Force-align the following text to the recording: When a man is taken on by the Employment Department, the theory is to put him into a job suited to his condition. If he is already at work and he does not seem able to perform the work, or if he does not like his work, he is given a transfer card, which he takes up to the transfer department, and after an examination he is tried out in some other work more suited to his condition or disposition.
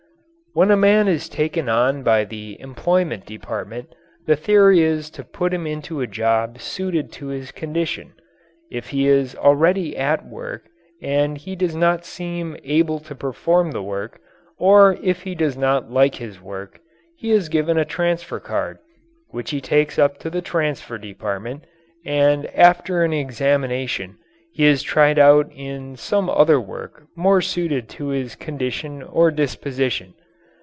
When 0.53 0.69
a 0.69 0.75
man 0.75 1.07
is 1.07 1.29
taken 1.29 1.69
on 1.69 2.03
by 2.03 2.25
the 2.25 2.59
Employment 2.59 3.25
Department, 3.25 3.95
the 4.25 4.35
theory 4.35 4.81
is 4.81 5.09
to 5.11 5.23
put 5.23 5.53
him 5.53 5.65
into 5.65 6.01
a 6.01 6.07
job 6.07 6.59
suited 6.59 7.09
to 7.13 7.27
his 7.27 7.53
condition. 7.53 8.15
If 8.69 8.89
he 8.89 9.07
is 9.07 9.33
already 9.33 9.95
at 9.95 10.27
work 10.27 10.65
and 11.01 11.37
he 11.37 11.55
does 11.55 11.73
not 11.73 12.03
seem 12.03 12.57
able 12.65 12.99
to 12.99 13.15
perform 13.15 13.71
the 13.71 13.81
work, 13.81 14.19
or 14.57 14.97
if 15.01 15.21
he 15.23 15.35
does 15.35 15.55
not 15.55 15.89
like 15.89 16.15
his 16.15 16.41
work, 16.41 16.81
he 17.15 17.31
is 17.31 17.47
given 17.47 17.77
a 17.77 17.85
transfer 17.85 18.41
card, 18.41 18.79
which 19.29 19.51
he 19.51 19.61
takes 19.61 19.97
up 19.97 20.17
to 20.17 20.29
the 20.29 20.41
transfer 20.41 20.97
department, 20.97 21.63
and 22.03 22.47
after 22.47 23.05
an 23.05 23.13
examination 23.13 24.17
he 24.51 24.65
is 24.65 24.83
tried 24.83 25.17
out 25.17 25.49
in 25.53 25.95
some 25.95 26.29
other 26.29 26.59
work 26.59 27.03
more 27.15 27.39
suited 27.39 27.87
to 27.87 28.09
his 28.09 28.35
condition 28.35 29.01
or 29.01 29.31
disposition. 29.31 30.13